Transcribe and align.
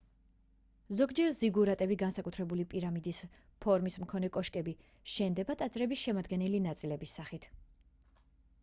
ზოგჯერ 1.01 1.27
ზიგურატები 1.39 1.97
განსაკუთრებული 2.03 2.65
პირამიდის 2.71 3.19
ფორმის 3.67 3.99
მქონე 4.05 4.33
კოშკები 4.39 4.75
შენდებოდა 5.19 5.61
ტაძრების 5.63 6.03
შემადგენელი 6.09 6.65
ნაწილების 6.69 7.17
სახით 7.21 7.49